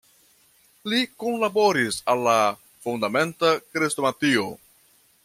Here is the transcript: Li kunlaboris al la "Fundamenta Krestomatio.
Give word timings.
Li 0.93 1.01
kunlaboris 1.23 1.99
al 2.13 2.25
la 2.29 2.35
"Fundamenta 2.87 3.55
Krestomatio. 3.63 4.49